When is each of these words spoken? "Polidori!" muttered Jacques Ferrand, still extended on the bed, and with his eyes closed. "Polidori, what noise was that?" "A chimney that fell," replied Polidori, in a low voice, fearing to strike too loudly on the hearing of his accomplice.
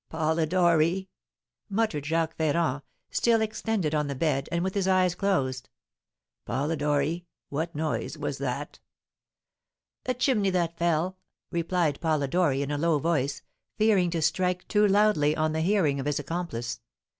"Polidori!" 0.09 1.09
muttered 1.69 2.07
Jacques 2.07 2.35
Ferrand, 2.35 2.81
still 3.11 3.39
extended 3.39 3.93
on 3.93 4.07
the 4.07 4.15
bed, 4.15 4.49
and 4.51 4.63
with 4.63 4.73
his 4.73 4.87
eyes 4.87 5.13
closed. 5.13 5.69
"Polidori, 6.43 7.27
what 7.49 7.75
noise 7.75 8.17
was 8.17 8.39
that?" 8.39 8.79
"A 10.07 10.15
chimney 10.15 10.49
that 10.49 10.75
fell," 10.75 11.19
replied 11.51 12.01
Polidori, 12.01 12.63
in 12.63 12.71
a 12.71 12.79
low 12.79 12.97
voice, 12.97 13.43
fearing 13.77 14.09
to 14.09 14.23
strike 14.23 14.67
too 14.67 14.87
loudly 14.87 15.37
on 15.37 15.53
the 15.53 15.61
hearing 15.61 15.99
of 15.99 16.07
his 16.07 16.17
accomplice. 16.17 16.81